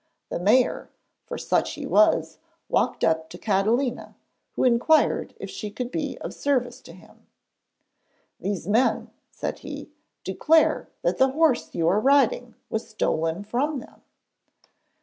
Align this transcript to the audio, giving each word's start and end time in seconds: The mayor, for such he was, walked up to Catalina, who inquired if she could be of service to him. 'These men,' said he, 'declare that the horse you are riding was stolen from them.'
The 0.29 0.39
mayor, 0.39 0.89
for 1.27 1.37
such 1.37 1.73
he 1.73 1.85
was, 1.85 2.39
walked 2.67 3.03
up 3.03 3.29
to 3.29 3.37
Catalina, 3.37 4.15
who 4.55 4.63
inquired 4.63 5.35
if 5.39 5.47
she 5.47 5.69
could 5.69 5.91
be 5.91 6.17
of 6.21 6.33
service 6.33 6.81
to 6.81 6.93
him. 6.93 7.27
'These 8.39 8.67
men,' 8.67 9.11
said 9.29 9.59
he, 9.59 9.91
'declare 10.23 10.89
that 11.03 11.19
the 11.19 11.33
horse 11.33 11.75
you 11.75 11.87
are 11.87 11.99
riding 11.99 12.55
was 12.67 12.89
stolen 12.89 13.43
from 13.43 13.77
them.' 13.77 14.01